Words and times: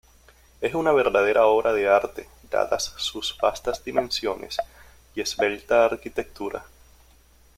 Es 0.61 0.73
una 0.73 0.93
verdadera 0.93 1.45
obra 1.45 1.73
de 1.73 1.87
arte 1.87 2.27
dadas 2.49 2.85
sus 2.97 3.37
vastas 3.39 3.83
dimensiones 3.83 4.57
y 5.13 5.21
esbelta 5.21 5.85
arquitectura. 5.85 6.65